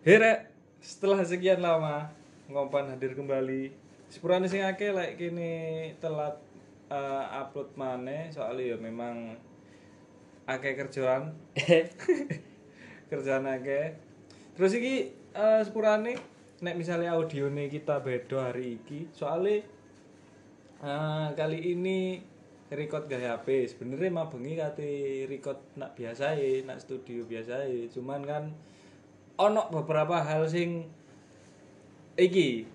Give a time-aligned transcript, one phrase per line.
[0.00, 0.48] Hera,
[0.80, 2.08] setelah sekian lama
[2.48, 3.68] ngompan hadir kembali.
[4.08, 5.52] Sepurane sing akeh lek kene
[6.00, 6.40] telat
[6.88, 9.36] eh, upload maneh soalnya ya memang
[10.48, 11.36] akeh kerjaan.
[13.12, 14.00] kerjaan akeh.
[14.56, 16.16] Terus iki eh, sepurane
[16.64, 19.68] nek misalnya audione kita beda hari iki, soalnya
[20.80, 22.24] eh, kali ini
[22.72, 24.90] record gak HP sebenarnya mah bengi kate
[25.28, 28.44] record nak biasa nak studio biasa cuman kan
[29.36, 30.88] ono beberapa hal sing
[32.18, 32.66] iki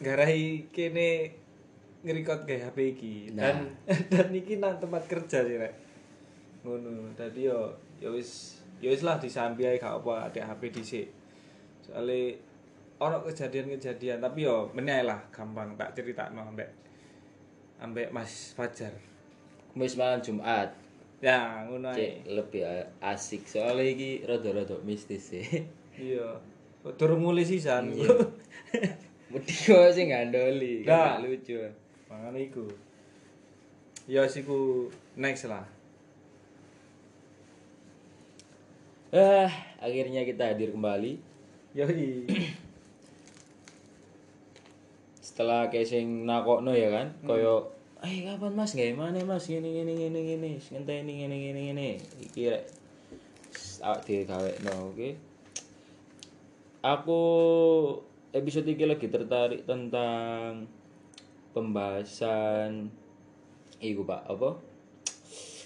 [0.00, 1.40] garai kene
[2.00, 3.14] ngerekod gaya HP iki.
[3.32, 3.76] Dan
[4.12, 5.74] dan iki nang tempat kerja sih rek.
[6.64, 7.12] Ngono.
[7.16, 11.06] Tadi yo yo wis yo wis lah disambi ae gak apa ada HP dhisik.
[11.84, 12.36] Soalnya
[13.00, 16.68] ono kejadian-kejadian tapi yo meneh lah gampang tak ceritakno ambek
[17.80, 18.92] ambek Mas Fajar.
[19.76, 20.72] Wis malam Jumat.
[21.20, 22.24] ya ngono ae.
[22.24, 22.64] Lebih
[23.04, 23.44] asik.
[23.44, 25.44] Soalnya iki rada-rada mistis sih.
[26.00, 26.28] iya
[26.96, 27.92] durung mulai sisan
[29.30, 31.14] Mesti kok sing ngandoli, Nah.
[31.14, 31.54] kan gak lucu.
[32.10, 32.66] Mangan iku.
[34.10, 35.62] Ya siku next lah.
[39.14, 39.46] Ah,
[39.78, 41.18] akhirnya kita hadir kembali
[41.78, 42.26] Yoi.
[45.22, 49.92] setelah kayak sing nakokno ya kan, koyo Eh kapan mas gak mana mas gini gini
[49.94, 52.64] gini gini ngenteni gini gini gini iki rek
[53.84, 55.14] awak dhewe gawe no oke
[56.80, 57.22] aku
[58.32, 60.64] episode iki lagi tertarik tentang
[61.52, 62.88] pembahasan
[63.80, 64.24] iku pak.
[64.28, 64.56] Apa?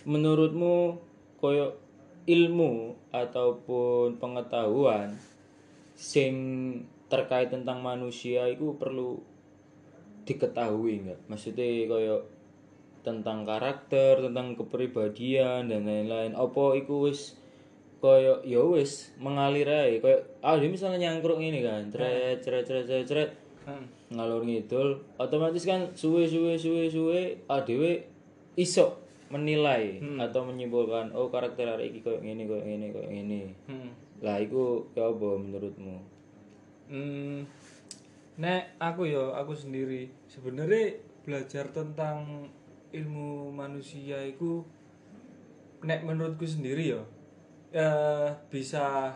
[0.04, 0.98] Menurutmu
[1.38, 1.78] koyo
[2.26, 5.16] ilmu ataupun pengetahuan
[5.94, 6.34] sing
[7.06, 9.22] terkait tentang manusia itu perlu
[10.26, 11.20] diketahui nggak?
[11.30, 12.16] Maksudnya koyo
[13.04, 16.32] tentang karakter tentang kepribadian dan lain-lain.
[16.32, 17.36] Opo iku wis
[18.04, 22.84] koyo ya wis mengalir ae koyo ah dia misalnya nyangkruk ini kan cret cret cret
[22.84, 23.30] cret cret
[23.64, 23.88] Hmm.
[24.12, 27.96] ngalur ngidul otomatis kan suwe suwe suwe suwe ah dhewe
[28.60, 29.00] iso
[29.32, 33.88] menilai atau menyimpulkan oh karakter hari iki koyo ngene koyo ngene koyo ngene Hmm.
[34.20, 35.96] lah iku ya apa menurutmu
[36.92, 37.48] Hmm.
[38.36, 42.52] Nek aku yo aku sendiri sebenarnya belajar tentang
[42.92, 44.60] ilmu manusia itu
[45.80, 47.00] nek menurutku sendiri yo
[47.74, 49.10] eh, bisa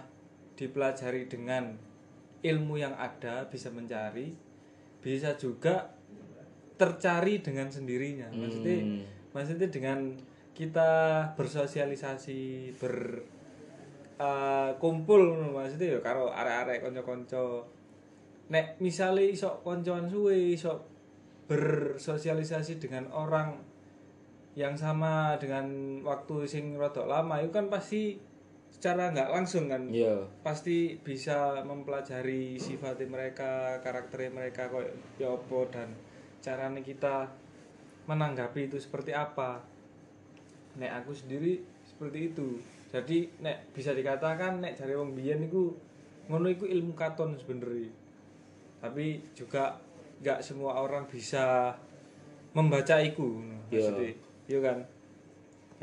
[0.59, 1.79] dipelajari dengan
[2.43, 4.35] ilmu yang ada bisa mencari
[4.99, 5.95] bisa juga
[6.79, 9.03] tercari dengan sendirinya maksudnya Hmm.
[9.35, 9.99] maksudnya dengan
[10.55, 10.91] kita
[11.39, 13.23] bersosialisasi ber
[14.19, 17.63] eh, kumpul maksudnya ya karo arek-arek kanca-kanca
[18.51, 20.83] nek misale iso koncoan suwe iso
[21.47, 23.57] bersosialisasi dengan orang
[24.59, 25.71] yang sama dengan
[26.03, 28.19] waktu sing rodok lama itu kan pasti
[28.73, 30.23] secara nggak langsung kan iya.
[30.47, 34.87] pasti bisa mempelajari sifat mereka karakter mereka kok
[35.19, 35.89] ya apa dan
[36.39, 37.27] caranya kita
[38.09, 39.61] menanggapi itu seperti apa.
[40.81, 42.56] Nek aku sendiri seperti itu.
[42.89, 45.77] Jadi nek bisa dikatakan nek cari wong biyen iku
[46.33, 47.93] ngono iku ilmu katon sebenarnya.
[48.81, 49.77] Tapi juga
[50.25, 51.77] nggak semua orang bisa
[52.56, 53.85] membaca iku ngono Iya.
[53.85, 54.12] maksudnya.
[54.49, 54.79] Iya kan?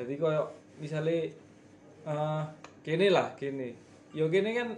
[0.02, 0.44] Jadi koyo
[0.81, 1.29] misalnya
[2.09, 2.44] eh
[2.85, 3.73] kene lah kene
[4.13, 4.69] yo kene kan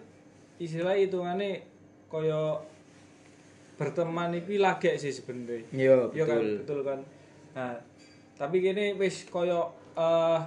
[0.58, 1.62] istilah hitungannya
[2.08, 2.64] koyo
[3.78, 5.70] berteman itu lagek sih sebenarnya.
[5.70, 6.58] Iya kan, betul.
[6.66, 7.00] betul kan.
[7.54, 7.78] Nah,
[8.34, 10.42] tapi gini wis koyo eh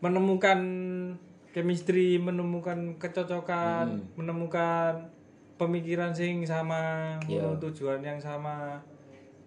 [0.00, 0.60] menemukan
[1.50, 5.10] chemistry, menemukan kecocokan, menemukan
[5.58, 8.80] pemikiran sing sama, ngono tujuan yang sama.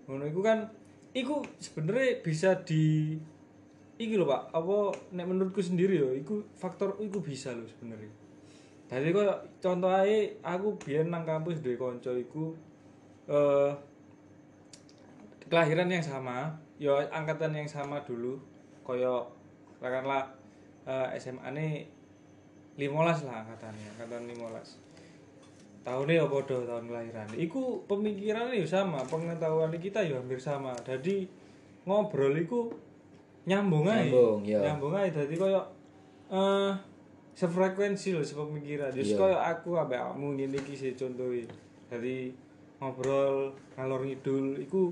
[0.05, 0.67] Ngono iku kan
[1.15, 3.15] iku sebenarnya bisa di
[4.01, 4.75] iki lho Pak, apa
[5.13, 8.11] nek menurutku sendiri yo iku faktor iku bisa lho sebenarnya.
[8.89, 12.53] Jadi kok contoh ae aku biyen nang kampus duwe kanca iku
[13.29, 13.71] eh
[15.53, 18.41] kelahiran yang sama, yo angkatan yang sama dulu,
[18.81, 19.29] koyo
[19.77, 20.33] katakanlah
[20.89, 21.67] eh, SMA ini
[22.81, 25.85] 15 lah angkatannya, angkatan 15.
[25.85, 27.27] Tahunnya ya podo tahun kelahiran.
[27.37, 30.73] Iku pemikirannya ya sama, pengetahuan kita ya hampir sama.
[30.81, 31.27] Jadi
[31.85, 32.73] ngobrol iku
[33.43, 34.07] nyambung aja.
[34.07, 34.59] Nyambung, ya.
[34.63, 35.19] Nyambung aja.
[35.23, 35.61] Jadi koyo
[36.31, 36.71] eh
[37.33, 38.93] sefrekuensi loh sepemikiran.
[38.93, 39.15] Iya.
[39.17, 41.43] koyo aku ambek kamu ngene iki sih contohi.
[41.89, 42.31] Jadi
[42.79, 44.91] ngobrol ngalor ngidul iku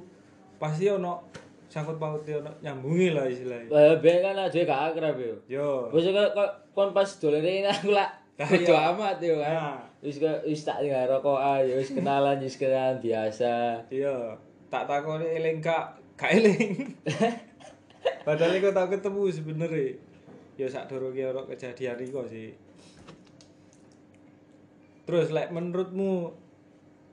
[0.61, 1.25] pasti ono
[1.71, 3.69] sangkut pautnya ono nyambungi lah istilahnya.
[3.71, 5.35] Eh, ben kan aja gak akrab yo.
[5.47, 5.69] Yo.
[5.95, 9.77] Wis kok kon pas dolen ini aku lah Bodo amat yo kan.
[10.01, 13.85] Wis wis tak tinggal rokok aja, wis kenalan, wis kenalan biasa.
[13.93, 14.33] Iya,
[14.73, 16.73] tak takoni eling gak gak eling.
[18.21, 19.97] Padahal iku tak ketemu sebenarnya.
[20.55, 22.53] Ya sak durunge ono kejadian iku sih.
[25.01, 26.31] terus lek menurutmu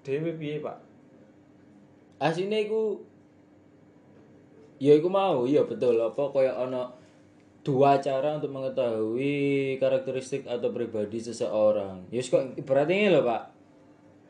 [0.06, 0.76] dhewe piye Pak
[2.18, 3.00] aslinya iku
[4.78, 6.94] ya iku mau iya betul apa kayak ono
[7.66, 9.34] dua cara untuk mengetahui
[9.82, 13.42] karakteristik atau pribadi seseorang ya kok ibaratnya ini loh pak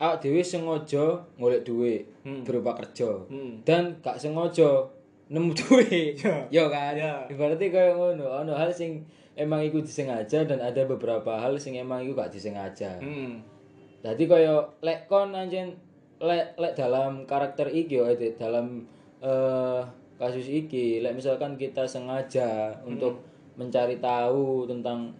[0.01, 2.09] awak dewi sengaja ngolek duit
[2.47, 3.61] berupa kerja Hmm.
[3.63, 4.87] dan gak sengaja
[5.29, 6.17] nemu duit
[6.49, 7.25] ya kan Ya.
[7.29, 9.05] ibaratnya kayak ngono ono hal sing
[9.37, 13.61] emang iku disengaja dan ada beberapa hal sing emang iku gak disengaja hmm.
[13.99, 15.75] Jadi kaya lek kon anjen
[16.23, 18.87] lek lek dalam karakter iki yo Edit, dalam
[19.19, 19.81] eh,
[20.15, 23.19] kasus iki lek misalkan kita sengaja untuk
[23.59, 25.11] mencari tahu tentang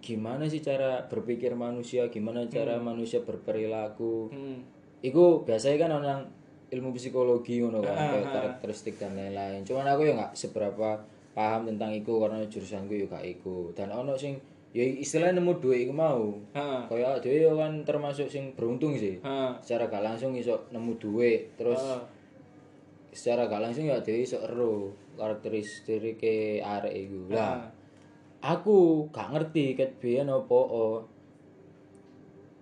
[0.00, 4.32] gimana sih cara berpikir manusia, gimana cara manusia berperilaku.
[4.32, 4.64] Hmm.
[5.04, 6.20] Iku biasanya kan orang
[6.72, 9.60] ilmu psikologi ngono kan, kayak karakteristik dan lain-lain.
[9.62, 10.96] Cuman aku ya nggak seberapa
[11.32, 13.72] paham tentang iku karena jurusanku yo gak iku.
[13.72, 14.36] Dan ono sing
[14.72, 16.32] ya istilahnya nemu duit iku mau.
[16.56, 16.88] Ha.
[16.88, 19.20] Kayak dhewe yo kan termasuk sing beruntung sih.
[19.24, 19.56] Ha.
[19.60, 22.00] Secara gak langsung iso nemu duit, terus Ha.
[23.12, 26.20] secara gak langsung ya dhewe iso ero karakteristik
[26.60, 27.32] arek iku.
[27.32, 27.68] Lah,
[28.40, 31.11] aku gak ngerti ket biyen apa oh.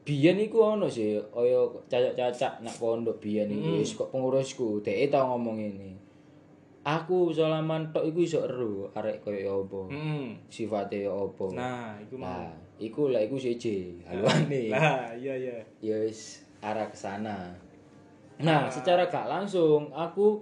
[0.00, 5.36] Biyen iku ono sih, kaya cacak-cacak nak pondok biyen iku wis kok pengurusku, dhek tau
[5.36, 5.92] ngomong ini.
[6.80, 9.80] Aku solaman tok iku iso ero arek kaya apa.
[9.92, 10.40] Hmm.
[10.48, 11.44] Sifate ya apa.
[11.52, 12.16] Nah, iku.
[12.16, 12.48] Nah,
[12.80, 14.72] iku lah iku siji haluane.
[14.72, 15.60] Lah, iya iya.
[15.84, 17.52] ya wis arah ke sana.
[18.40, 20.40] Nah, secara gak langsung aku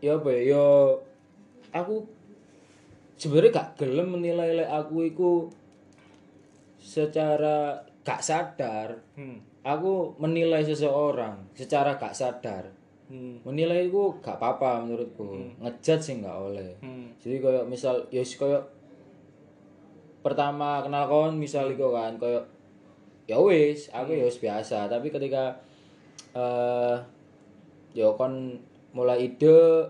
[0.00, 0.96] ya apa ya,
[1.76, 2.08] aku
[3.20, 5.52] sebenarnya gak gelem menilai aku iku
[6.78, 7.76] secara
[8.06, 9.36] gak sadar Hmm.
[9.60, 12.64] aku menilai seseorang secara gak sadar.
[13.08, 13.40] Hmm.
[13.40, 15.40] menilai itu gak apa-apa menurutku.
[15.60, 16.76] Ngejat sih gak oleh.
[16.80, 17.08] Hmm.
[17.20, 18.62] jadi kayak misal ya kayak
[20.20, 22.44] pertama kenal kawan misal iku kan kayak
[23.24, 24.88] ya wis aku ya wis biasa.
[24.88, 25.56] Tapi ketika
[26.36, 26.96] eh
[27.96, 28.60] ya kon
[28.92, 29.88] mulai ide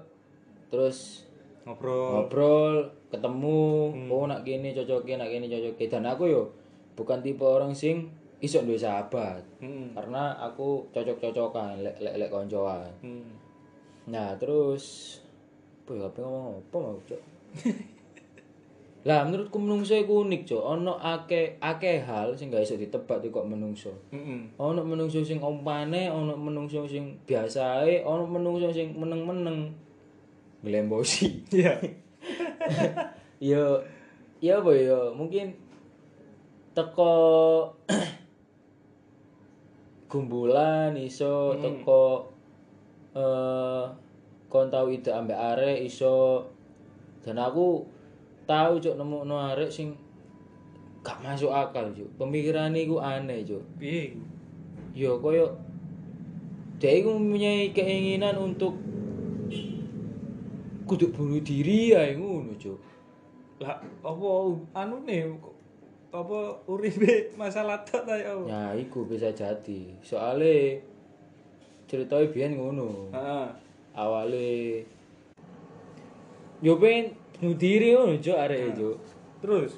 [0.71, 1.27] terus
[1.67, 2.25] Ngobrol.
[2.25, 2.75] ngobrol
[3.11, 6.43] ketemu oh nak gini cocoknya nak gini cocoknya dan aku yo
[6.99, 8.11] bukan tipe orang sing
[8.43, 9.95] iso duwe sahabat Hmm.
[9.95, 13.31] karena aku cocok-cocokan lek lek lek koncoan Hmm.
[14.09, 15.19] Nah, terus
[15.85, 17.23] apa ya apa ngomong apa mau, Cok?
[19.09, 20.65] lah, menurutku menungso iku unik, Cok.
[20.65, 23.93] Ono akeh akeh hal sing gak iso ditebak kok menungso.
[24.09, 24.49] Hmm.
[24.57, 29.77] Ono menungso sing ompane, ono menungso sing biasae, ono menungso sing meneng-meneng.
[30.65, 31.45] Glembosi.
[31.53, 31.77] Iya.
[33.53, 33.63] ya
[34.41, 35.53] ya apa ya, mungkin
[36.79, 37.15] teko
[40.11, 42.31] gumbulan iso teko
[43.19, 43.85] eh
[44.47, 46.47] kon tau ide ambek arek iso.
[47.27, 47.83] Dan aku
[48.47, 49.99] tahu cuk nemu no arek sing
[51.03, 52.09] gak masuk akal cuk.
[52.15, 53.61] Pemikiran iku aneh cuk.
[53.77, 54.23] Piye iku?
[54.99, 55.55] yo koyo
[56.83, 58.75] dia iku mempunyai keinginan untuk
[60.89, 62.79] kudu bunuh diri ya ngono cuk.
[63.61, 64.27] Lah apa
[64.79, 65.27] anu nih
[66.09, 68.33] apa uripe masalah tok ta ya?
[68.49, 70.81] ya iku bisa jadi soalnya
[71.85, 73.49] ceritanya biyen ngono Heeh.
[73.93, 74.85] awalnya
[76.65, 78.99] yo pengen bunuh diri ngono cuk arek cuk
[79.39, 79.73] Terus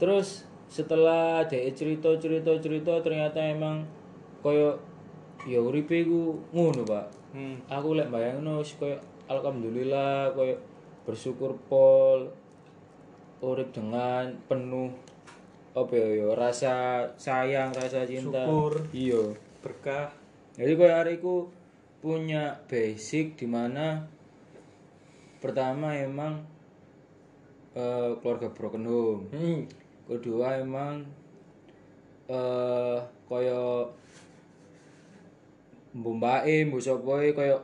[0.00, 0.28] terus
[0.70, 3.84] setelah dia cerita cerita cerita ternyata emang
[4.40, 4.78] koyo
[5.46, 7.66] ya uripe iku ngono pak hmm.
[7.66, 10.54] aku lek bayangno wis koyo alhamdulillah koyo
[11.06, 12.30] bersyukur pol
[13.44, 14.90] urip dengan penuh
[15.76, 16.74] apa ya ya, rasa
[17.20, 18.80] sayang rasa cinta Syukur.
[18.96, 19.20] iya
[19.60, 20.08] berkah.
[20.56, 21.52] jadi koyo hari iku
[22.00, 24.08] punya basic di mana
[25.36, 26.40] pertama emang
[27.76, 29.60] eh, keluarga broken home Hmm.
[30.08, 31.04] kedua emang
[32.26, 33.84] eh kaya
[35.92, 37.56] mbumbae mbok sopoe kaya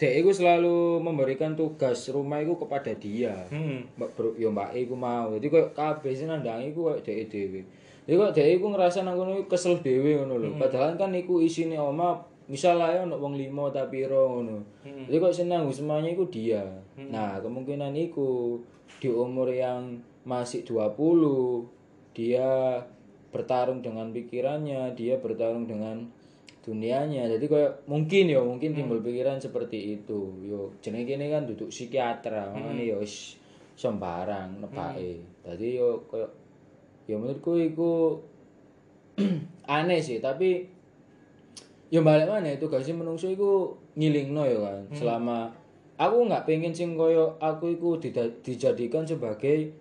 [0.00, 3.44] dek iku selalu memberikan tugas rumah iku kepada dia.
[3.52, 3.84] Hmm.
[4.00, 5.36] mbak bro yo mbak iku mau.
[5.36, 7.60] Jadi kaya kabeh sing nandangi iku kaya dek dhewe.
[8.08, 10.48] Jadi kok dek iku ngerasa nang iku kesel dhewe ngono lho.
[10.56, 12.16] Padahal kan iku isine oma
[12.48, 14.56] misal ae ono wong limo tapi piro ngono.
[15.04, 16.64] Jadi kok senang semuanya iku dia.
[16.96, 18.56] Nah kemungkinan iku
[18.96, 20.96] di umur yang masih 20
[22.16, 22.80] dia
[23.30, 26.10] bertarung dengan pikirannya dia bertarung dengan
[26.60, 27.26] dunianya.
[27.26, 30.20] Jadi kayak mungkin ya mungkin timbul pikiran seperti itu.
[30.44, 33.40] Yo jenenge kene kan duduk psikiater makane yo wis
[33.80, 36.30] sembarang nepake dadi yo kayak
[37.08, 38.20] ya menurutku iku
[39.80, 40.68] aneh sih tapi
[41.90, 44.80] ya balik mana itu gak sih menungso iku ngilingno ya kan.
[44.94, 45.38] Selama
[45.96, 48.00] aku nggak pengen sing koyo aku iku
[48.44, 49.72] dijadikan sebagai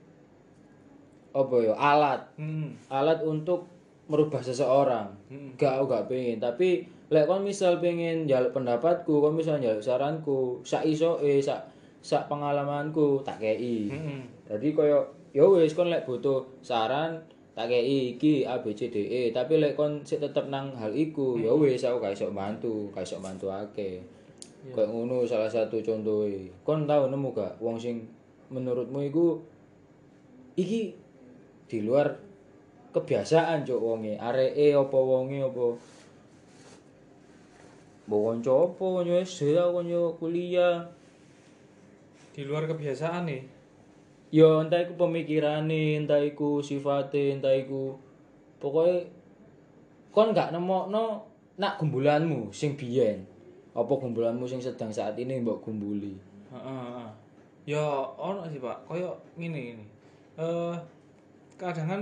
[1.36, 2.22] apa ya alat.
[2.40, 2.74] Hmm.
[2.90, 3.70] alat untuk
[4.10, 5.54] merubah seseorang Hmm.
[5.56, 6.82] gak aku gak pengen tapi
[7.14, 11.70] lek kon misal pengen jaluk pendapatku kon misal jaluk saranku sak iso eh sak
[12.02, 14.26] sak pengalamanku tak kei Hmm.
[14.50, 17.22] Jadi koyo ya wis kon lek butuh saran
[17.54, 20.90] tak kei iki A B C D E tapi lek kon sik tetep nang hal
[20.90, 24.02] iku ya wis aku gak iso bantu, gak iso bantu akeh.
[24.60, 26.52] Kayak ngono salah satu contohe.
[26.68, 28.10] Kon tau nemu gak wong sing
[28.50, 29.40] menurutmu iku
[30.58, 30.96] iki
[31.70, 32.16] di luar
[32.90, 35.66] kebiasaan cuk wonge, areke apa wonge apa
[38.10, 40.82] Mbok kanca apa kanca SD kanca kuliah
[42.34, 43.46] Di luar kebiasaan nih.
[44.34, 47.98] Ya entah iku pemikirane, entah iku sifate, entah iku
[48.58, 49.06] pokoknya
[50.10, 51.26] kon gak nemokno
[51.62, 53.26] nak gumbulanmu sing biyen.
[53.78, 56.18] Apa gumbulanmu sing sedang saat ini mbok gumbuli.
[56.50, 57.06] Heeh.
[57.70, 57.86] Ya
[58.18, 58.90] ono sih, Pak.
[58.90, 59.86] Koyo ngene ini.
[60.38, 60.74] Eh
[61.60, 62.02] kadang kan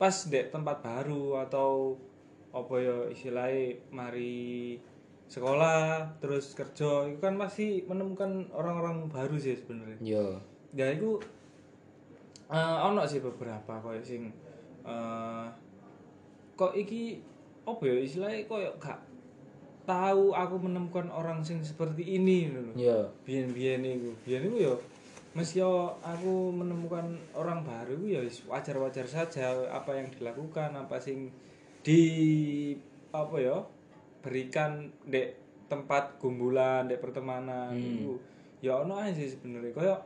[0.00, 2.00] pas dek tempat baru atau
[2.56, 4.80] apa ya istilahnya mari
[5.28, 10.00] sekolah terus kerja itu kan pasti menemukan orang-orang baru sih sebenarnya.
[10.00, 10.26] Ya.
[10.72, 11.20] Ya itu
[12.48, 14.32] eh ono sih beberapa koyo sing
[14.88, 15.46] eh
[16.56, 17.20] kok iki
[17.68, 18.98] apa ya istilahnya koyo gak
[19.84, 22.88] tahu aku menemukan orang sing seperti ini ngono lho.
[22.88, 22.98] Ya.
[23.28, 24.10] biyen-biyen iku.
[24.24, 24.74] Biyen iku ya
[25.30, 28.20] mesti yo aku menemukan orang baru ya
[28.50, 31.30] wajar-wajar saja apa yang dilakukan, apa sing
[31.86, 32.02] di
[33.14, 33.62] apa ya
[34.20, 35.38] berikan dek
[35.70, 38.18] tempat gumbulan, dek pertemanan itu
[38.58, 39.70] ya ono aja sih sebenarnya.
[39.70, 39.96] Koyo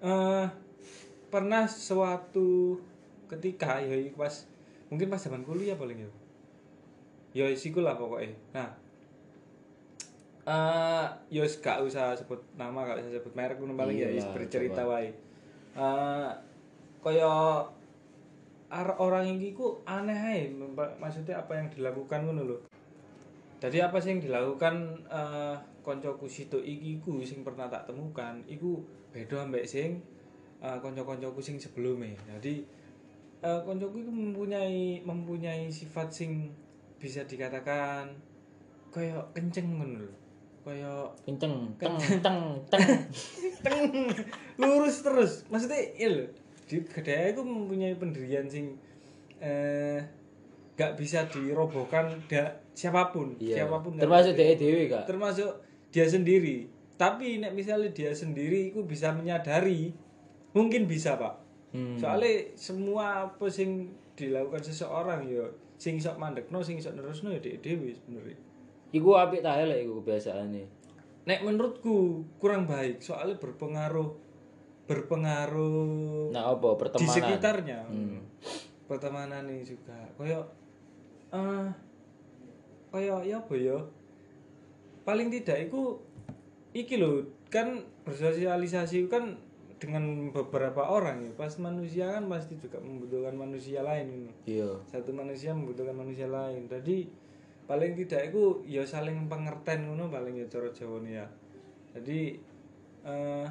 [0.00, 0.46] eh
[1.28, 2.80] pernah suatu
[3.28, 4.48] ketika ya pas
[4.88, 6.10] mungkin pas zaman kuliah paling ya.
[7.34, 8.32] Ya isiku lah pokoknya.
[8.56, 8.68] Nah
[11.32, 14.82] wis gak usah sebut nama gak usah sebut merek ngono paling ya wis Iyalah, bercerita
[14.84, 15.08] wae.
[15.72, 16.30] Eh
[17.00, 17.64] kaya
[18.68, 20.42] ar- orang iki ku aneh ae
[21.00, 22.58] maksudnya apa yang dilakukan ngono lho.
[23.60, 28.84] Jadi apa sih yang dilakukan eh koncoku situ iki ku sing pernah tak temukan iku
[29.16, 30.04] beda ambek sing
[30.60, 32.12] eh, konco-koncoku sing sebelumnya.
[32.28, 32.60] Jadi
[33.40, 36.52] eh koncoku itu mempunyai mempunyai sifat sing
[37.00, 38.12] bisa dikatakan
[38.92, 40.23] kayak kenceng ngono lho
[40.64, 42.82] kayak Kenceng, teng teng teng.
[43.64, 43.78] teng
[44.56, 46.26] lurus terus maksudnya iya lho
[46.64, 48.74] di kedai aku mempunyai pendirian sing
[49.36, 50.00] eh
[50.72, 52.42] gak bisa dirobohkan da,
[52.72, 53.62] siapa pun Iya.
[53.62, 55.04] siapa pun gak Termasuk dhek dhewe kak.
[55.04, 55.52] termasuk
[55.88, 59.92] dia sendiri tapi nek misalnya dia sendiri itu bisa menyadari
[60.50, 61.98] mungkin bisa pak Hmm.
[61.98, 65.42] soalnya semua apa sing dilakukan seseorang ya
[65.74, 68.38] sing sok mandekno sing sok nerusno ya dhewe sebenarnya
[68.94, 70.62] Iku apik ta elek iku kebiasaane.
[71.24, 74.12] nek menurutku kurang baik soalnya berpengaruh
[74.84, 77.14] berpengaruh Nah apa di pertemanan?
[77.16, 78.20] sekitarnya Hmm.
[78.84, 80.44] pertemanan ini juga koyo
[81.32, 81.68] eh
[82.92, 83.80] koyo ya apa ya
[85.02, 85.96] paling tidak itu
[86.76, 89.40] iki lho kan bersosialisasi kan
[89.80, 94.60] dengan beberapa orang ya pas manusia kan pasti juga membutuhkan manusia lain gitu.
[94.60, 94.70] Iya.
[94.84, 97.08] satu manusia membutuhkan manusia lain jadi
[97.64, 101.24] paling tidak itu ya saling pengertian ngono paling ya cara Jawa ya.
[101.96, 102.36] Jadi
[103.04, 103.48] eh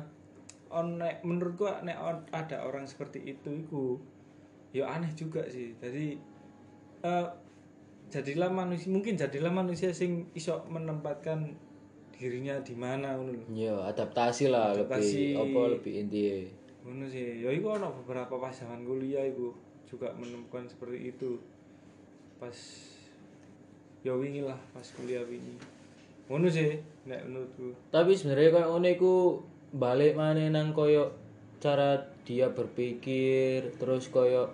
[0.69, 3.97] on nek menurutku nek on- ada orang seperti itu iku
[4.73, 5.73] ya aneh juga sih.
[5.77, 6.17] Jadi
[7.01, 7.27] eh
[8.09, 11.57] jadilah manusia mungkin jadilah manusia sing iso menempatkan
[12.13, 13.45] dirinya di mana ngono lho.
[13.49, 15.33] Iya, adaptasi lah Adaptasi.
[15.33, 16.21] lebih apa lebih inti.
[16.85, 17.41] ngono sih.
[17.41, 19.49] Ya iku ono beberapa pas zaman kuliah iku
[19.89, 21.41] juga menemukan seperti itu.
[22.37, 22.53] Pas
[24.03, 25.55] ya wingi lah pas kuliah wingi
[26.27, 29.13] ngono sih nek menurutku Tapi sebenarnya kayak ngono iku
[29.75, 31.11] balik mana nang koyo
[31.63, 34.51] cara dia berpikir terus koyo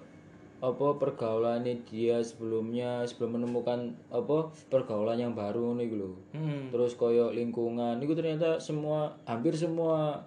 [0.59, 6.11] apa pergaulannya dia sebelumnya sebelum menemukan apa pergaulan yang baru iku lho.
[6.35, 6.75] hmm.
[6.75, 10.19] Terus koyo lingkungan itu ternyata semua hampir semua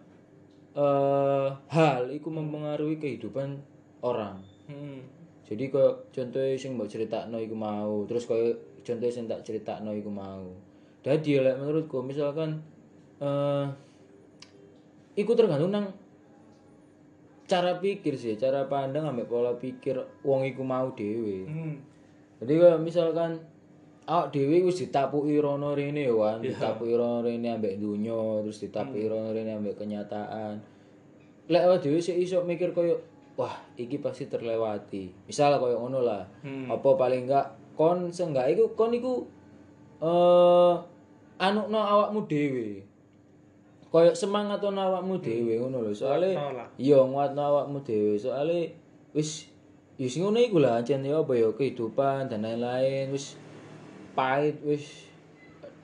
[0.72, 3.60] eh hal itu mempengaruhi kehidupan
[4.00, 4.40] orang.
[4.72, 5.04] hmm.
[5.44, 10.10] Jadi koyo contohnya sing mbok critakno iku mau, terus koyo contohnya sing tak critakno iku
[10.10, 10.50] mau.
[11.02, 12.62] Dadi lek menurutku misalkan
[13.22, 13.66] eh
[15.18, 15.86] iku tergantung nang
[17.46, 21.44] cara pikir sih, cara pandang ambek pola pikir wong iku mau dhewe.
[21.44, 21.74] hmm.
[22.42, 23.38] Jadi koyo misalkan
[24.08, 29.06] awak dhewe wis ditapuki rono rene ya kan, ditapuki rono rene ambek dunya, terus ditapuki
[29.06, 30.58] rono rene ambek kenyataan.
[31.52, 33.04] Lek awak dhewe sik iso mikir koyo
[33.36, 35.12] wah, iki pasti terlewati.
[35.28, 36.24] Misal koyo ngono lah.
[36.40, 36.72] Hmm.
[36.72, 39.26] Apa paling enggak kon seenggak iku kon iku
[40.02, 40.74] eh
[41.42, 42.86] anukno awakmu dhewe.
[43.92, 45.92] koyo semangat ono awakmu dhewe ngono lho.
[45.92, 46.68] Nguatno lah.
[46.80, 48.16] iya nguatno awakmu dhewe.
[48.16, 48.72] Soale
[49.12, 49.52] wis
[50.00, 53.36] wis ngono iku lah ancen ya apa ya kehidupan dan lain-lain wis
[54.16, 55.12] pahit wis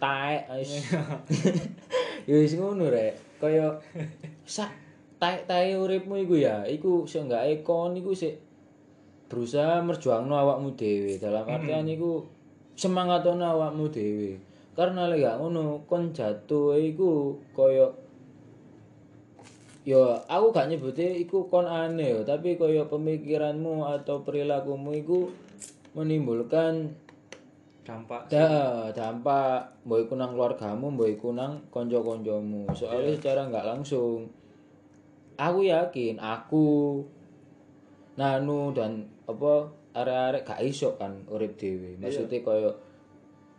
[0.00, 0.88] taek wis.
[2.28, 3.21] wis ngono rek.
[3.38, 3.76] Kaya
[4.49, 4.73] sak
[5.18, 8.38] taek-taek uripmu iku ya, iku seenggake kon iku sik
[9.28, 11.20] berusaha merjuangno awakmu dhewe.
[11.20, 12.25] Dalam artian iku
[12.75, 14.40] semangat ono awakmu dhewe.
[14.73, 17.92] Karena lek gak ngono kon jatuh iku kaya
[19.88, 25.32] Yo, aku gak nyebutnya iku kon aneh yo, tapi kaya pemikiranmu atau perilakumu iku
[25.97, 26.92] menimbulkan
[27.88, 32.68] dampak da, dampak mbok iku nang keluargamu, mbok iku nang kanca-kancamu.
[32.76, 34.28] Soalnya secara nggak langsung
[35.40, 36.68] aku yakin aku
[38.18, 39.52] Nanu dan apa
[39.92, 42.00] arek-arek gak iso kan urip dhewe.
[42.00, 42.70] Maksudnya kaya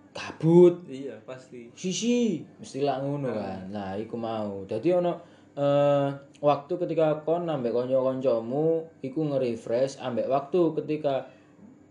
[0.10, 3.70] kabut, iya pasti sisi mesti lah ngono kan.
[3.70, 4.66] Nah, iku mau.
[4.66, 5.14] Dadi ono
[5.54, 6.10] eh
[6.42, 11.30] waktu ketika kon ambek kanca-kancamu iku nge-refresh ambek waktu ketika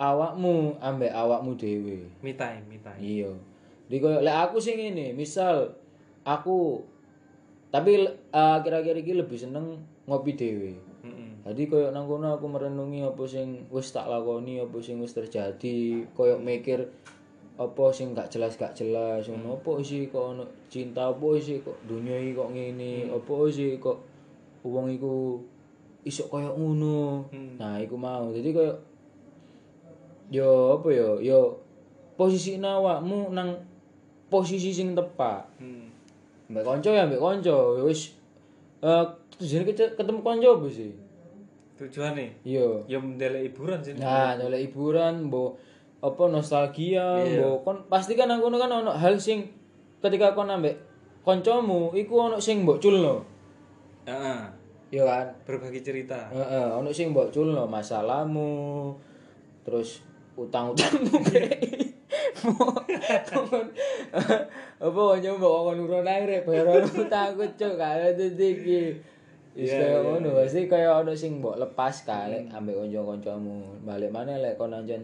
[0.00, 2.06] awakmu ambek awakmu dhewe.
[2.22, 3.30] me time me time Iya.
[3.88, 5.74] Di koyo lek aku sing ngene, misal
[6.26, 6.82] aku
[7.68, 10.87] tapi eh, akhir-akhir iki lebih seneng ngopi dhewe.
[11.48, 16.04] Jadi koyo nang kono aku merenungi apa sing wis tak lakoni, apa sing wis terjadi,
[16.12, 16.84] koyo mikir
[17.56, 19.56] apa sing gak jelas gak jelas ngono.
[19.56, 23.96] Apa sih kok ono cinta apa sih kok dunia iki kok ngene apa sih kok
[24.60, 25.40] wong iku
[26.04, 27.32] iso koyo ngono.
[27.56, 28.28] Nah iku mau.
[28.28, 28.72] Jadi koyo
[30.28, 31.56] yo apa yo yo
[32.20, 33.56] posisi awakmu nang
[34.28, 35.48] posisi sing tepat.
[35.56, 35.88] Hmm.
[36.48, 38.16] mbek kanca ya mbek kanca ya wis
[38.80, 41.07] kece- ketemu kanca apa sih
[41.78, 45.54] tujuannya iya ya mendelek hiburan sih Nah, nyolek hiburan, mbok
[46.02, 49.46] apa nostalgia, mbok kon pasti kan kono kan ono hal sing
[50.02, 50.74] ketika kon ambek
[51.22, 53.22] kancamu iku ono sing mbok culno.
[54.06, 54.40] Heeh.
[54.88, 55.28] Ya kan?
[55.44, 58.94] berbagi cerita Heeh, ono sing mbok culno masalahmu.
[59.62, 60.02] Terus
[60.38, 61.12] utang-utangmu
[64.78, 68.94] apa mbok kon urun ae rek bayar utangku cuk gak ada iki.
[69.58, 73.82] Wis kaya ngono, pasti kaya ono sing mbok lepas kalek ambek kanca-kancamu.
[73.82, 75.02] Balik maneh lek kon anjen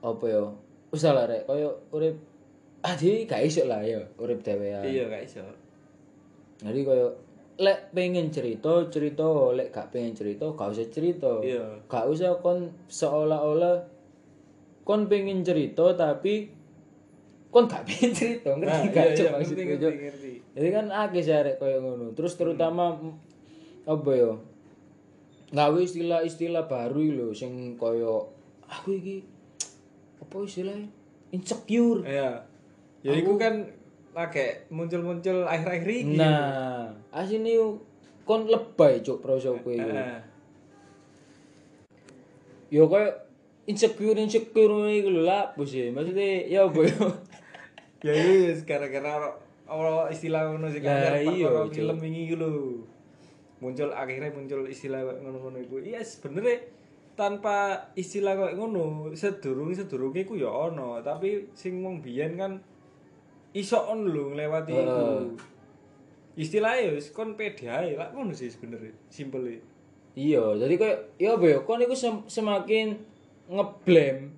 [0.00, 0.44] apa ya?
[0.88, 2.16] Wis lah rek kaya urip
[2.80, 4.80] adi gak iso lah ya urip dhewean.
[4.82, 5.44] iya gak iso
[6.64, 7.06] Jadi kaya
[7.60, 11.36] lek pengen cerita cerita, lek gak pengen cerita gak usah cerita.
[11.44, 11.84] Iya.
[11.84, 13.76] Gak usah kon seolah-olah
[14.88, 16.48] kon pengen cerita tapi
[17.52, 19.92] kon gak pengen cerita, ngerti nah, gak iya, iya, ngerti maksudku, ngerti Cuk?
[20.00, 22.12] ngerti Jadi kan akeh arek kaya ngono.
[22.12, 22.96] Terus terutama
[23.88, 24.32] apa ya?
[25.52, 28.24] Gawe istilah-istilah baru lho sing kaya
[28.68, 29.16] aku iki
[30.20, 30.88] apa istilahnya?
[31.32, 32.04] Insecure.
[32.04, 32.44] iya
[33.00, 33.64] ya itu kan
[34.12, 37.80] lagi muncul-muncul akhir-akhir ini Nah, asine yo
[38.28, 39.88] kon lebay cuk prosoku iku.
[39.92, 40.20] Heeh.
[42.72, 43.12] Yo kaya
[43.68, 45.92] insecure insecure iku lho lah apa sih?
[45.92, 47.04] Maksudnya ya apa yo?
[48.06, 51.70] ya iya gara-gara ora- istilah ngono sing iya, iya Cuk.
[51.70, 52.54] film ini gitu lho
[53.62, 56.66] muncul akhirnya muncul istilah ngono-ngono iku iya sebenarnya
[57.14, 62.58] tanpa istilah kayak ngono sedurung sedurunge iku ya ono tapi sing wong biyen kan
[63.52, 65.04] iso on lho nglewati iku
[66.34, 69.60] istilahnya ya wis kon pede ae lah ngono sih sebenarnya simple
[70.12, 71.58] Iya, jadi kayak ya apa ya?
[71.64, 73.00] Kon iku sem- semakin
[73.48, 74.28] ngeblame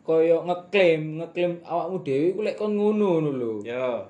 [0.00, 3.52] kaya ngeklaim, ngeklaim awakmu dhewe iku lek kon ngono ngono lho.
[3.60, 4.00] ya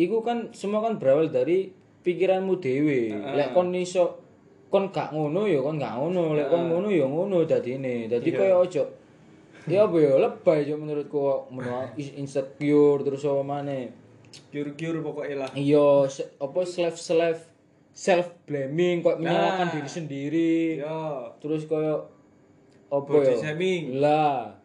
[0.00, 1.68] Iku kan semua kan berawal dari
[2.00, 3.12] pikiranmu dhewe.
[3.36, 4.16] Lek kon iso
[4.72, 8.08] kon gak ngono ya kon gak ngono, lek kon ngono ya ngono dadine.
[8.08, 8.84] Dadi kaya ojo
[9.68, 13.92] Ya apa ya lebay cuk menurutku menua insecure terus apa maneh.
[14.30, 15.50] cure-cure pokoknya lah.
[15.58, 16.06] Iya,
[16.38, 17.50] apa self self
[17.90, 20.56] self blaming kok menyalahkan diri sendiri.
[20.78, 22.08] ya terus koyo
[22.88, 23.36] apa ya?
[23.98, 24.59] lah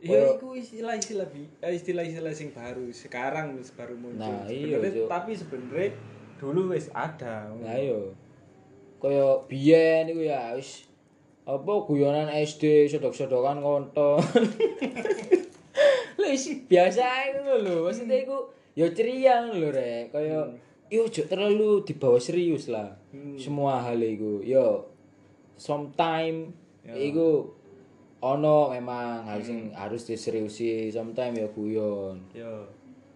[0.00, 4.24] Ya iku istilah-istilah bi- eh, istilah-istilah sing baru sekarang wis baru muncul.
[4.24, 5.92] Nah, iya, tapi sebenarnya
[6.40, 7.52] dulu wis ada.
[7.52, 8.16] nah yo
[8.96, 10.88] koyo biyen iku ya wis
[11.44, 14.20] apa guyonan SD sodok-sodokan konton
[16.16, 17.00] Lah isi biasa
[17.32, 20.12] ngono lho maksudnya iku ya ceria lho rek.
[20.12, 20.56] Koyo
[20.88, 22.96] yo ojo terlalu dibawa serius lah
[23.36, 24.40] semua hal iku.
[24.40, 24.88] Yo
[25.56, 27.52] sometime iku
[28.20, 32.20] ono memang hal sing harus diseriusi sometime ya guyon.
[32.36, 32.68] Yo.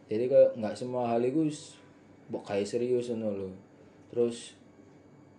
[0.05, 1.49] jadi kayak nggak semua hal itu
[2.29, 3.51] mbok kayak serius ngono lho.
[4.09, 4.57] Terus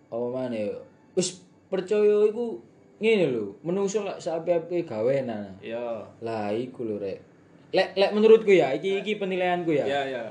[0.06, 0.70] apa mana ya
[1.18, 2.62] wis percaya iku
[3.02, 6.06] ngene lho menungso lak sapi-api gawenan Yo.
[6.22, 7.18] lah iku lho rek.
[7.74, 9.86] Lek lek menurutku ya iki iki penilaianku ya.
[9.86, 10.24] Ya ya.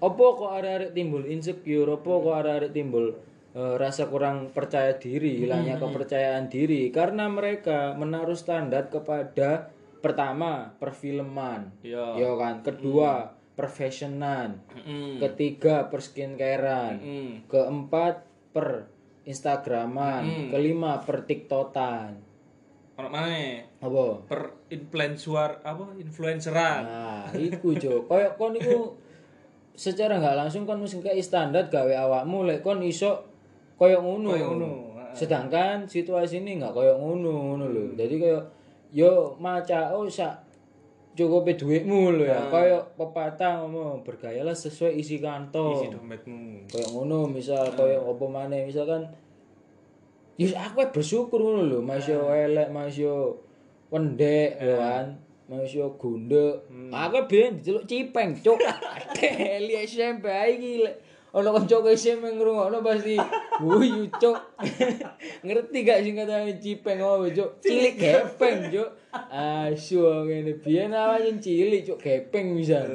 [0.00, 5.74] Apa kok arek-arek timbul insecure, apa kok arek-arek timbul eh, rasa kurang percaya diri, hilangnya
[5.76, 12.16] kepercayaan diri karena mereka menaruh standar kepada pertama perfilman, Iya.
[12.16, 15.20] ya kan, kedua perfessionan, Heeh.
[15.20, 17.30] ketiga per skincarean, Heeh.
[17.46, 18.88] keempat per
[19.28, 22.16] instagraman, kelima per tiktokan,
[22.96, 23.32] Ono mana?
[23.80, 24.04] apa?
[24.28, 25.84] Per influencer apa?
[25.96, 26.82] Influenceran.
[26.84, 28.04] Nah, iku jo.
[28.04, 28.92] Kayak kon iku
[29.72, 33.29] secara nggak langsung kon mesti kayak standar gawe awakmu lek kon iso
[33.80, 34.36] koyo ngono.
[34.36, 34.68] Koyo ngono.
[35.16, 37.84] Sedangkan situasi ini nggak koyo ngono ngono lho.
[37.96, 38.40] Jadi koyo
[38.92, 40.44] yo maca oh sak
[41.16, 42.52] cukup duitmu lho ya.
[42.52, 45.80] Koyo pepatah ngomong bergayalah sesuai isi kantong.
[45.80, 46.68] Isi dompetmu.
[46.68, 49.08] Koyo ngono misal koyo apa maneh misalkan
[50.40, 53.44] Yus aku bersyukur ngono lho, Mas yo elek, Mas yo
[53.92, 55.20] pendek yo kan.
[55.52, 56.64] Mas yo gundek.
[56.88, 58.56] Aku biyen diceluk cipeng, cuk.
[59.20, 63.14] Deli SMP ae iki lek ono kanca SMP ngrungokno pasti
[63.62, 64.38] wuyu cuk.
[65.46, 67.50] Ngerti gak singkatane cipeng apa cuk?
[67.62, 68.88] Cilik gepeng cuk.
[69.30, 72.86] Asu ngene biyen awake cilik cuk gepeng misal.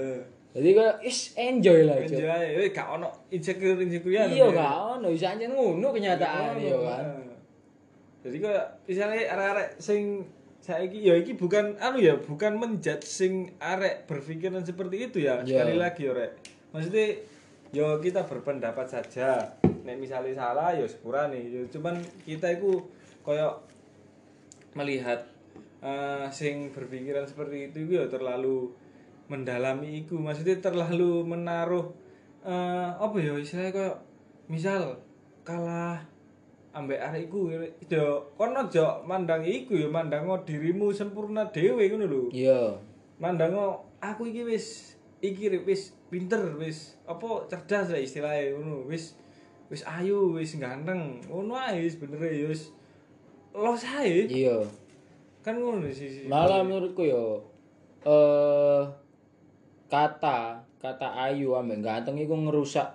[0.56, 2.20] Jadi kayak is enjoy lah cuk.
[2.20, 7.06] Anjay, eh gak ono insecure insecure Iya gak ono, bisa aja ngono kenyataan ya kan.
[8.26, 10.26] Jadi kayak misalnya arek-arek sing
[10.66, 15.46] saiki ya iki bukan anu ya, bukan menjat sing arek berpikiran seperti itu ya.
[15.46, 15.62] Iya.
[15.62, 16.32] Sekali lagi ya, Rek.
[16.74, 17.08] Maksudnya
[17.72, 19.58] yo kita berpendapat saja.
[19.64, 21.46] Nek misalnya salah ya sepurane.
[21.70, 22.82] Cuman kita itu
[23.26, 23.62] koyo
[24.76, 25.24] melihat
[25.82, 28.74] eh, sing berpikiran seperti itu ya terlalu
[29.26, 31.90] mendalami iku maksudnya terlalu menaruh
[32.46, 33.98] eh, apa ya istilahnya kayak
[34.46, 35.02] misal
[35.42, 35.98] kalah
[36.76, 37.50] ambek arek iku
[37.88, 42.76] yo kono aja mandang iku ya mandang dirimu sempurna dhewe ngono lho Iya.
[43.18, 43.56] mandang
[44.04, 44.95] aku iki wis
[45.34, 49.18] iki wis pinter wis apa cerdas lah istilahnya ngono wis
[49.72, 52.70] wis ayu wis ganteng ngono ae wis bener ya wis
[53.56, 54.62] los ae Iya.
[55.42, 57.42] kan ngono sih sih Malah menurutku yo
[58.06, 58.84] eh
[59.90, 62.86] kata kata ayu ambek ganteng iku ngerusak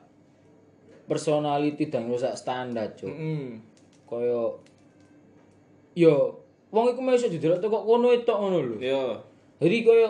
[1.10, 3.10] personality dan ngerusak standar, Cuk.
[3.10, 3.58] Heeh.
[4.06, 4.54] Kaya
[5.98, 6.14] yo
[6.70, 8.76] wong iku iso didelok kok kono tok ngono lho.
[8.78, 9.18] yo
[9.58, 10.08] Jadi kaya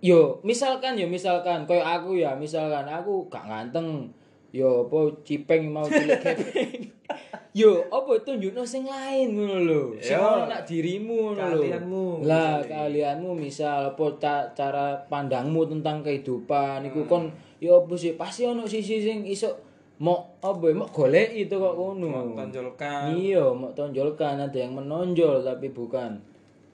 [0.00, 4.08] yo misalkan yo misalkan kaya aku ya, misalkan aku gak ganteng.
[4.50, 6.18] Yo apa cipeng mau cilik
[7.60, 9.82] yo apa tunjukno sing lain ngono lho.
[10.02, 11.62] Sing ono nak dirimu ngono lho.
[11.62, 17.30] Keahlianmu, Lah keahlianmu misal apa ca- cara pandangmu tentang kehidupan iku kon
[17.62, 19.54] yo apa sih pasti ono sisi sing iso
[20.02, 22.34] mau apa mau golek itu kok ngono.
[22.34, 23.14] tonjolkan.
[23.14, 26.18] Iya, mau tonjolkan ada yang menonjol tapi bukan.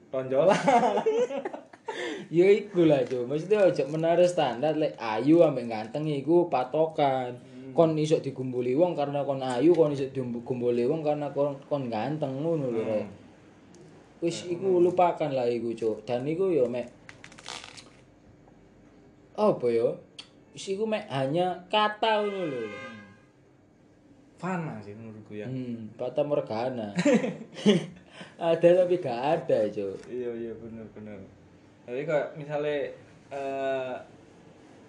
[0.08, 0.56] Tonjolan
[2.26, 7.38] Ya iku lah cuy, maksudnya aja menaruh standar lek ayu ambek ganteng iku patokan.
[7.76, 12.40] Kon iso digumbuli wong karena kon ayu, kon iso digumbuli wong karena kon kon ganteng
[12.42, 12.82] ngono lho.
[12.82, 13.06] Rek.
[14.24, 15.96] Wis iku lupakan lah iku cuy.
[16.08, 16.88] Dan iku yo mek
[19.36, 20.00] apa yo?
[20.56, 22.62] Wis iku mek hanya kata ngono lho.
[24.36, 26.92] fana sih menurutku ya Hmm, fata morgana.
[28.36, 29.96] ada tapi gak ada cuy.
[30.12, 31.20] iya iya bener bener
[31.86, 32.78] jadi kayak misalnya
[33.28, 33.94] eh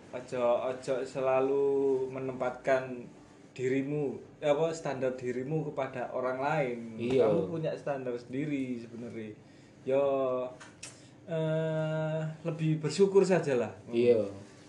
[0.10, 1.66] ojo ojo selalu
[2.10, 3.06] menempatkan
[3.54, 7.26] dirimu apa standar dirimu kepada orang lain Iya.
[7.26, 9.34] kamu punya standar sendiri sebenarnya
[9.84, 10.04] yo
[11.28, 14.22] eh lebih bersyukur saja lah Iya.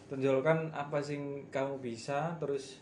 [0.08, 2.80] tonjolkan apa sing kamu bisa terus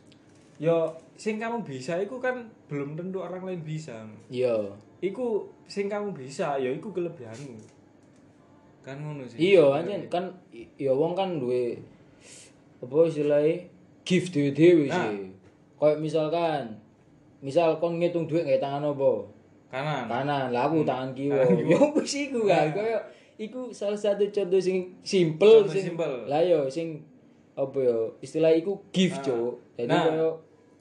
[0.57, 4.73] yo sing kamu bisa itu kan belum tentu orang lain bisa Iya.
[5.03, 7.76] iku sing kamu bisa ya iku kelebihanmu
[8.87, 10.31] kan ngono sih Iya, anjen kan
[10.79, 11.75] ya wong kan duwe
[12.79, 13.67] apa istilahnya
[14.07, 15.11] gift dhewe-dhewe Nah.
[15.11, 15.35] sih.
[15.75, 16.63] Kayak misalkan
[17.43, 19.27] misal kon ngitung duit nggae tangan apa?
[19.67, 21.43] kanan Kanan, lah aku tangan kiwa.
[21.43, 21.71] Tangan kiwa.
[21.75, 22.67] Ya wis iku kan.
[22.71, 23.03] Kayak
[23.37, 26.15] iku salah satu contoh sing simple Contoh sing simple.
[26.31, 27.03] Lah yo sing
[27.59, 29.59] apa ya istilah iku gift, Cuk.
[29.75, 30.07] Jadi Nah.
[30.07, 30.33] kayak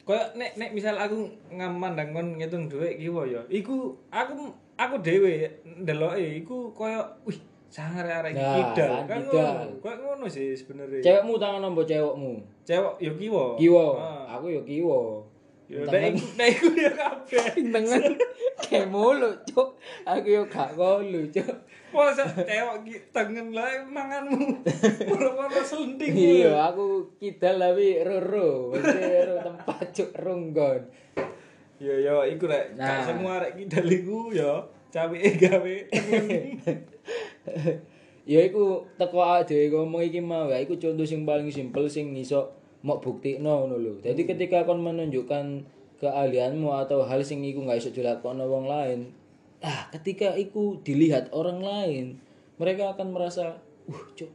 [0.05, 5.49] koyo nek nek misal aku ngamandang kon ngitung dhuwit kiwa ya iku aku aku dhewe
[5.65, 7.41] ndeloke iku koyo wih
[7.75, 9.67] sangar arek iki Nah, kidal kan kidal.
[9.83, 12.31] ngono sih sebenarnya cewekmu tangan apa cewekmu?
[12.63, 13.85] cewek ya kiwa Kiwa.
[13.99, 14.39] Ah.
[14.39, 15.19] Aku ya kiwa.
[15.67, 16.13] nek
[16.55, 17.41] iku ya kabeh
[17.73, 18.03] Tengen
[18.61, 19.75] kayak mulu, Cuk.
[20.05, 21.51] Aku yo gak kolu, Cuk.
[21.91, 24.61] masa cewek tengen lah manganmu
[25.09, 30.81] mulu-mulu selenting Iya, aku kidal tapi roro, mesti ro tempat cuk runggon.
[31.75, 32.75] Ya ya iku rek.
[32.75, 32.87] Nah.
[32.87, 34.63] Gak semua rek kidal iku ya
[34.95, 35.75] cawike gawe
[38.31, 42.15] ya iku teko awake dhewe ngomong iki mau ya iku contoh sing paling simpel sing
[42.15, 43.93] iso mau buktikno ngono lho.
[44.05, 45.65] Jadi ketika kon menunjukkan
[45.97, 49.09] keahlianmu atau hal sing iku nggak iso dilakoni wong lain,
[49.65, 52.05] ah ketika iku dilihat orang lain,
[52.61, 53.57] mereka akan merasa,
[53.89, 54.29] "Uh, cuk,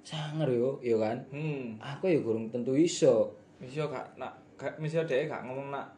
[0.00, 1.28] sangar yo, yo kan.
[1.28, 1.76] Hmm.
[1.84, 5.92] Aku ya kurang tentu iso." Misal gak nak gak misal dhek gak ngomong nak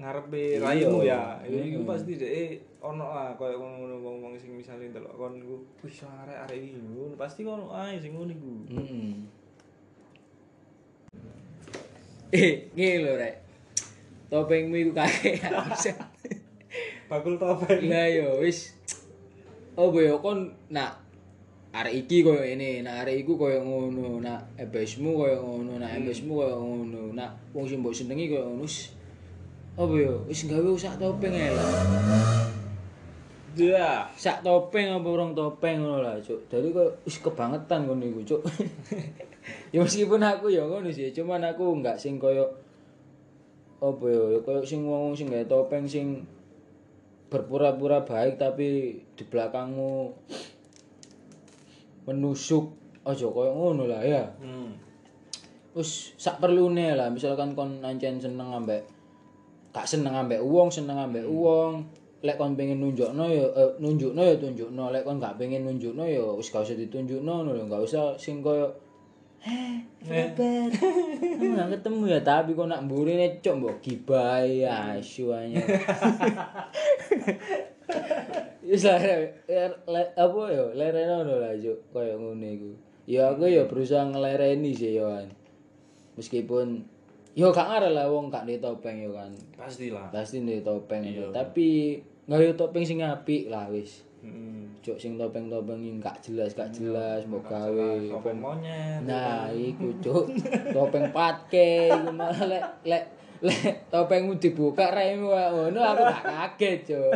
[0.00, 1.36] ngarepe raimu ya.
[1.44, 6.48] Iku pasti dhek ono lah koyo ngono wong-wong sing misale ndelok kon iku wis arek
[6.48, 8.52] arek iki ngono pasti ono ae sing ngono iku.
[8.72, 9.12] Mm-mm.
[12.30, 13.34] Eh, ngene lho, Rek.
[14.30, 15.42] Topengmu iku kakek.
[17.10, 17.90] Bakul topeng.
[17.90, 18.72] Lah yo wis.
[19.74, 21.02] Oh boyo kon nak
[21.74, 26.32] arek iki koyo ini, nak arek iku koyo ngono, nak ebesmu koyo ngono, nak ebesmu
[26.38, 28.66] koyo ngono, nak wong sing mbok senengi koyo ngono.
[29.78, 31.70] Oh boyo, wis gawe sak topeng ae lah.
[33.54, 34.06] Ya.
[34.18, 36.50] Sak topeng apa urung topeng ngono lah, Cuk.
[36.50, 38.42] Dadi koyo wis kebangetan ngono iku, Cuk.
[39.74, 42.50] ya meskipun aku ya ngono sih, cuman aku enggak sing koyo
[43.80, 46.26] apa ya, ya koyo sing wong sing gawe topeng sing
[47.30, 50.10] berpura-pura baik tapi di belakangmu
[52.10, 52.74] menusuk
[53.06, 54.34] aja koyo ngono lah ya.
[54.42, 54.74] Hmm.
[55.78, 58.99] Wis sak perlune lah, misalkan kon ancen seneng ambek
[59.70, 61.86] gak seneng ambek uang, seneng ambek uang.
[62.20, 66.20] Lek kon pengen nunjukno ya eh, nunjukno ya tunjukno, lek kon gak pengen nunjukno ya
[66.36, 68.68] wis gak usah ditunjukno ngono lho, gak usah sing koyo
[69.40, 70.68] Eh, Robert.
[71.40, 75.00] Kamu gak ketemu ya, tapi kok nak mburine cok mbok gibai aja.
[78.70, 79.32] Wis lah le-
[79.88, 82.70] le- apa ya, lerene ngono lah cok, koyo ngono iku.
[83.08, 85.32] Ya aku ya berusaha ngelereni sih ya kan.
[86.20, 86.84] Meskipun
[87.38, 89.30] yo gak ngarep lah wong gak di topeng yo kan.
[89.54, 90.10] Pastilah.
[90.10, 91.30] Pasti di topeng itu.
[91.30, 94.06] Tapi nggak topeng sing apik lah wis.
[94.20, 94.68] Heeh.
[94.80, 97.92] Cok sing topeng-topeng yang gak jelas, gak jelas mbok gawe.
[98.20, 99.04] Topeng monyet.
[99.04, 100.24] Nah, iku cuk.
[100.76, 103.04] Topeng patke iku malah lek lek
[103.40, 107.12] lek topengmu dibuka raimu ngono aku gak kaget, cuk.